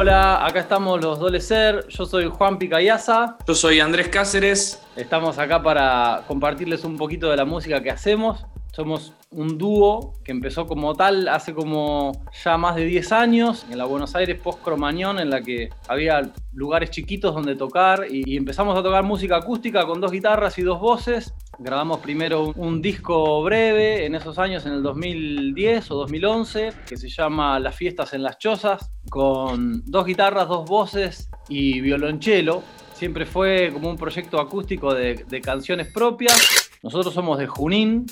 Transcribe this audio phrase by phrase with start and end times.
[0.00, 1.88] Hola, acá estamos los Dolecer.
[1.88, 3.36] Yo soy Juan Picayaza.
[3.44, 4.80] Yo soy Andrés Cáceres.
[4.94, 8.46] Estamos acá para compartirles un poquito de la música que hacemos.
[8.72, 12.12] Somos un dúo que empezó como tal hace como
[12.44, 16.90] ya más de 10 años en la Buenos Aires post-Cromañón, en la que había lugares
[16.90, 21.34] chiquitos donde tocar y empezamos a tocar música acústica con dos guitarras y dos voces.
[21.60, 27.08] Grabamos primero un disco breve en esos años, en el 2010 o 2011, que se
[27.08, 32.62] llama Las fiestas en las chozas, con dos guitarras, dos voces y violonchelo.
[32.94, 36.70] Siempre fue como un proyecto acústico de, canciones propias.
[36.84, 38.06] Nosotros somos de Junín,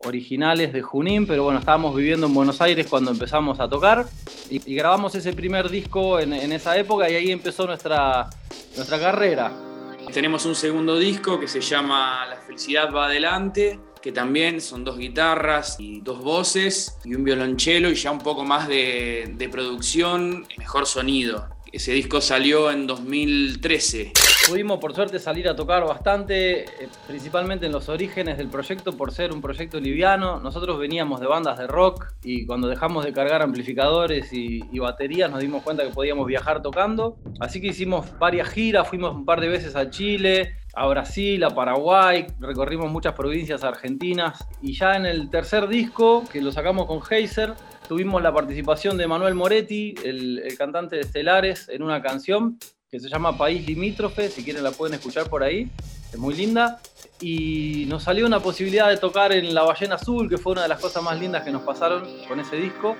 [0.00, 4.04] originales de Junín, pero bueno, estábamos viviendo en Buenos Aires cuando empezamos a tocar
[4.50, 8.28] y, grabamos ese primer disco en, esa época y ahí empezó nuestra,
[8.76, 9.69] nuestra carrera.
[10.12, 14.98] Tenemos un segundo disco que se llama La felicidad va adelante, que también son dos
[14.98, 20.46] guitarras y dos voces y un violonchelo y ya un poco más de, de producción,
[20.58, 21.48] mejor sonido.
[21.70, 24.12] Ese disco salió en 2013.
[24.48, 29.12] Pudimos por suerte salir a tocar bastante, eh, principalmente en los orígenes del proyecto por
[29.12, 30.40] ser un proyecto liviano.
[30.40, 35.40] Nosotros veníamos de bandas de rock y cuando dejamos de cargar amplificadores y, baterías nos
[35.40, 37.18] dimos cuenta que podíamos viajar tocando.
[37.38, 41.50] Así que hicimos varias giras, fuimos un par de veces a Chile, a Brasil, a
[41.50, 47.00] Paraguay, recorrimos muchas provincias argentinas y ya en el tercer disco, que lo sacamos con
[47.08, 47.54] Heiser,
[47.88, 52.58] tuvimos la participación de Manuel Moretti, el, cantante de Estelares, en una canción
[52.90, 55.70] que se llama País Limítrofe, si quieren la pueden escuchar por ahí,
[56.12, 56.80] es muy linda.
[57.20, 60.68] Y nos salió una posibilidad de tocar en La Ballena Azul, que fue una de
[60.68, 62.96] las cosas más lindas que nos pasaron con ese disco.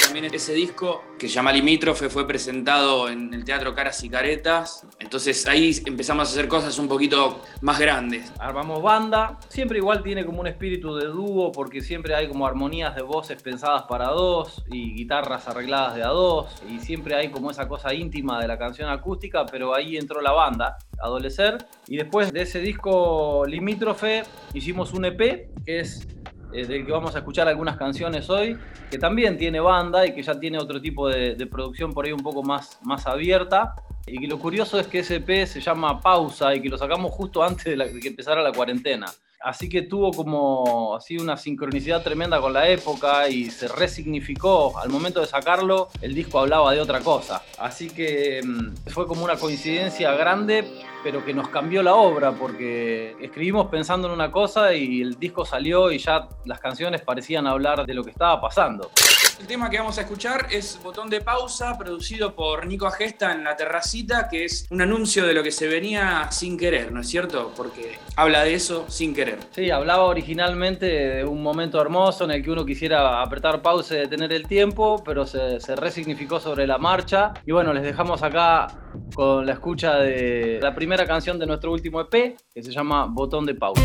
[0.00, 4.86] También ese disco, que se llama Limítrofe, fue presentado en el Teatro Caras y Caretas.
[4.98, 8.32] Entonces ahí empezamos a hacer cosas un poquito más grandes.
[8.38, 9.38] Armamos banda.
[9.48, 13.42] Siempre igual tiene como un espíritu de dúo, porque siempre hay como armonías de voces
[13.42, 16.62] pensadas para dos y guitarras arregladas de a dos.
[16.68, 20.32] Y siempre hay como esa cosa íntima de la canción acústica, pero ahí entró la
[20.32, 21.66] banda, Adolecer.
[21.86, 24.22] Y después de ese disco Limítrofe,
[24.54, 26.06] hicimos un EP, que es
[26.52, 28.56] eh, del que vamos a escuchar algunas canciones hoy,
[28.90, 32.22] que también tiene banda y que ya tiene otro tipo de, producción por ahí un
[32.22, 33.74] poco más, más abierta.
[34.06, 37.12] Y que lo curioso es que ese EP se llama Pausa y que lo sacamos
[37.12, 39.06] justo antes de, de que empezara la cuarentena.
[39.42, 44.78] Así que tuvo como así una sincronicidad tremenda con la época y se resignificó.
[44.78, 47.42] Al momento de sacarlo, el disco hablaba de otra cosa.
[47.58, 50.64] Así que mm, fue como una coincidencia grande,
[51.02, 55.44] pero que nos cambió la obra porque escribimos pensando en una cosa y el disco
[55.44, 58.90] salió y ya las canciones parecían hablar de lo que estaba pasando.
[59.40, 63.44] El tema que vamos a escuchar es Botón de Pausa, producido por Nico Agesta en
[63.44, 67.08] La Terracita, que es un anuncio de lo que se venía sin querer, ¿no es
[67.08, 67.52] cierto?
[67.56, 69.38] Porque habla de eso sin querer.
[69.50, 73.98] Sí, hablaba originalmente de un momento hermoso en el que uno quisiera apretar pausa y
[74.00, 77.32] detener el tiempo, pero se, se resignificó sobre la marcha.
[77.46, 78.68] Y bueno, les dejamos acá
[79.14, 83.46] con la escucha de la primera canción de nuestro último EP, que se llama Botón
[83.46, 83.82] de Pausa.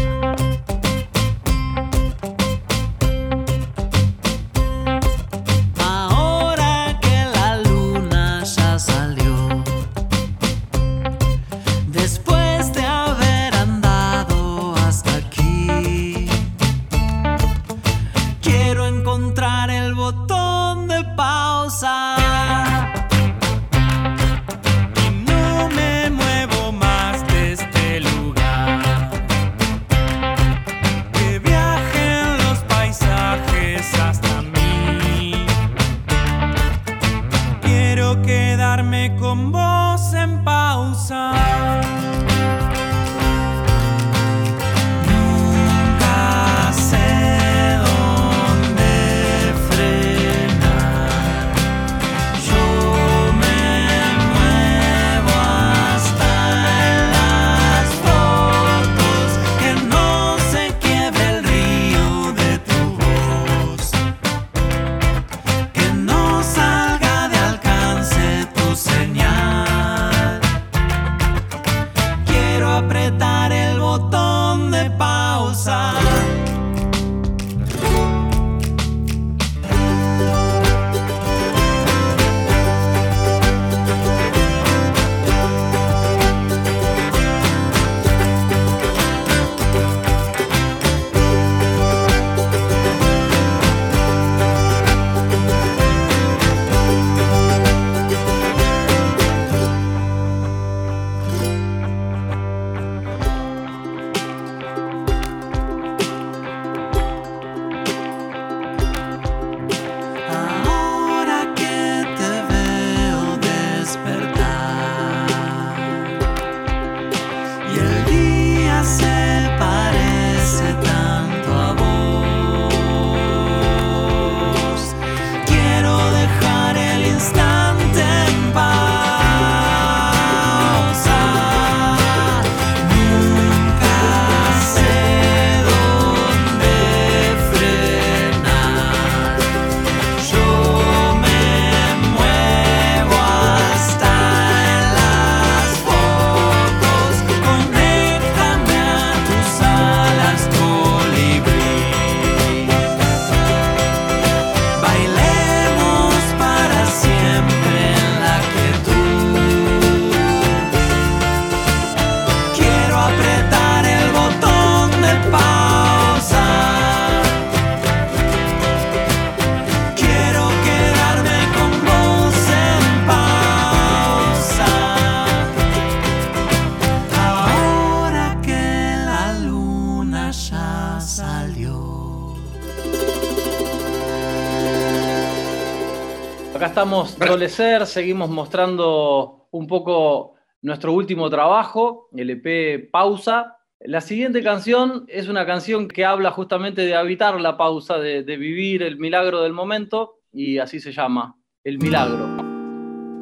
[186.78, 193.58] Estamos Dolecer, seguimos mostrando un poco nuestro último trabajo, el EP Pausa.
[193.80, 198.38] La siguiente canción es una canción que habla justamente de habitar la pausa, de, de
[198.38, 202.28] vivir el milagro del momento, y así se llama, El Milagro.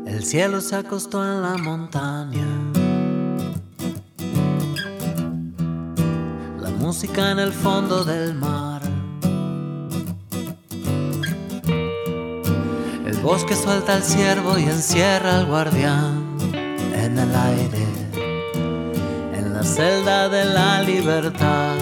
[0.05, 2.45] El cielo se acostó en la montaña.
[6.59, 8.64] La música en el fondo del mar.
[13.25, 16.37] Bosque suelta al ciervo y encierra al guardián
[16.93, 17.85] en el aire,
[19.33, 21.73] en la celda de la libertad.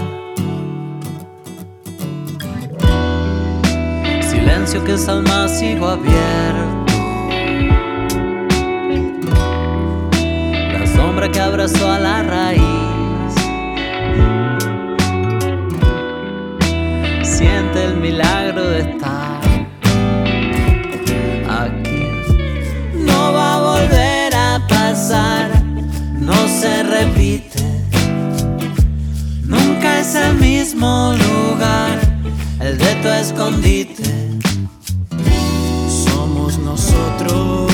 [4.22, 5.22] Silencio que es al
[5.90, 6.94] abierto.
[10.80, 13.34] La sombra que abrazó a la raíz.
[17.22, 19.13] Siente el milagro de estar
[26.94, 27.62] repite.
[29.46, 32.00] Nunca es el mismo lugar,
[32.60, 34.04] el de tu escondite.
[36.06, 37.72] Somos nosotros,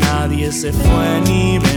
[0.00, 1.73] nadie se fue ni vendrá.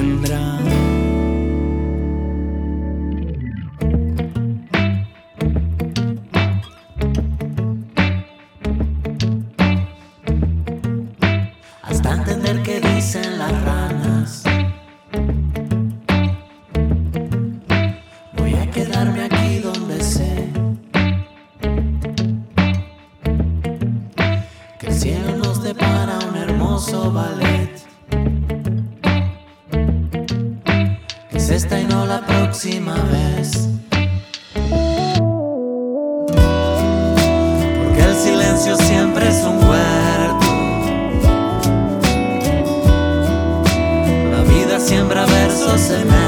[45.78, 46.27] semana.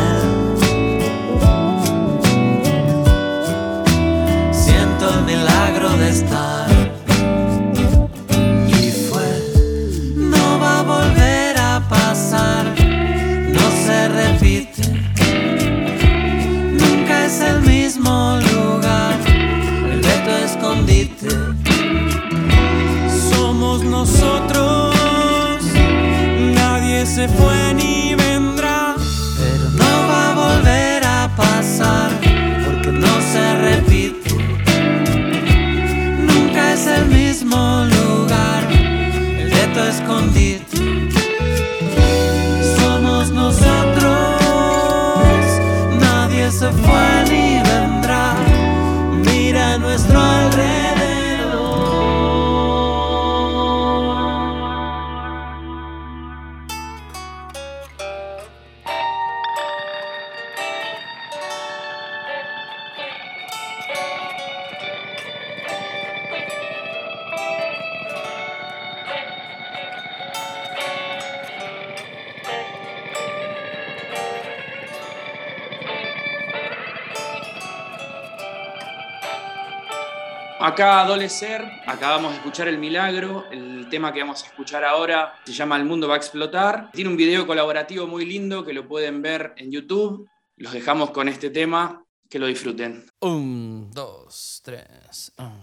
[80.61, 85.53] Acá Adolecer, acabamos de escuchar El Milagro, el tema que vamos a escuchar ahora se
[85.53, 86.91] llama El Mundo va a explotar.
[86.91, 90.27] Tiene un video colaborativo muy lindo que lo pueden ver en YouTube.
[90.57, 93.05] Los dejamos con este tema, que lo disfruten.
[93.21, 95.31] Un, dos, tres.
[95.37, 95.53] ah.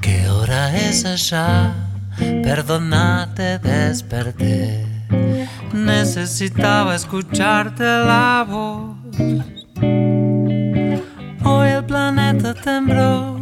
[0.00, 1.83] ¿Qué hora es allá?
[2.18, 4.86] Perdona, te desperté.
[5.72, 8.96] Necesitaba escucharte la voz.
[11.44, 13.36] Hoy el planeta tembló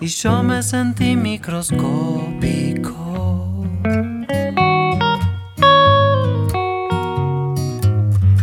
[0.00, 2.94] y yo me sentí microscópico.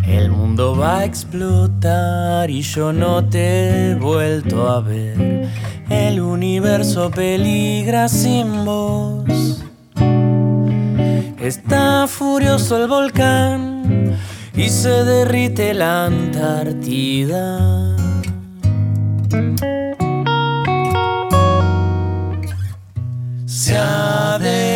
[0.07, 5.49] El mundo va a explotar y yo no te he vuelto a ver.
[5.89, 9.54] El universo peligra sin vos.
[11.45, 14.17] Está furioso el volcán
[14.55, 17.59] y se derrite la Antártida.
[23.45, 24.71] Se adelantó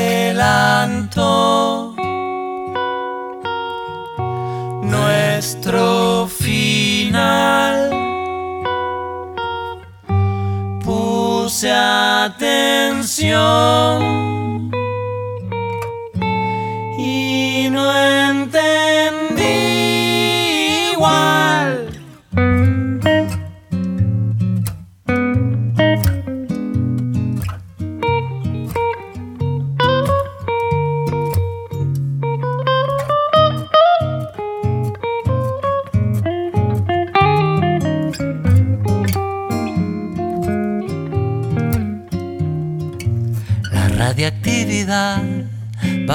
[4.83, 7.89] nuestro final.
[10.85, 13.09] Puse atención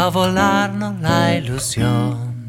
[0.04, 2.46] a volarnos la ilusión.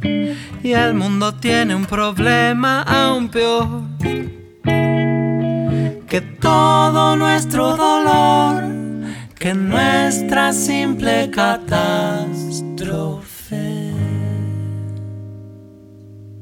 [0.62, 3.84] Y el mundo tiene un problema aún peor.
[6.12, 8.62] Que todo nuestro dolor,
[9.40, 13.35] que nuestra simple catástrofe.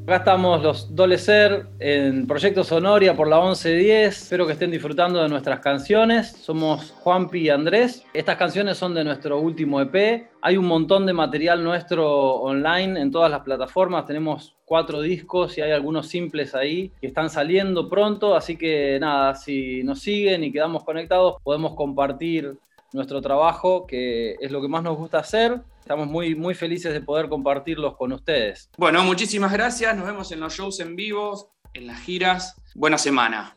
[0.04, 4.22] Acá estamos los Dolecer en Proyecto Sonoria por la 1110.
[4.24, 6.30] Espero que estén disfrutando de nuestras canciones.
[6.30, 8.04] Somos Juanpi y Andrés.
[8.12, 10.28] Estas canciones son de nuestro último EP.
[10.42, 14.04] Hay un montón de material nuestro online en todas las plataformas.
[14.04, 18.36] Tenemos cuatro discos y hay algunos simples ahí que están saliendo pronto.
[18.36, 22.58] Así que nada, si nos siguen y quedamos conectados, podemos compartir
[22.94, 25.60] nuestro trabajo, que es lo que más nos gusta hacer.
[25.80, 28.70] Estamos muy, muy felices de poder compartirlos con ustedes.
[28.78, 29.94] Bueno, muchísimas gracias.
[29.96, 32.54] Nos vemos en los shows en vivo, en las giras.
[32.74, 33.56] Buena semana.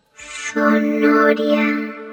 [0.54, 2.07] Sonoria.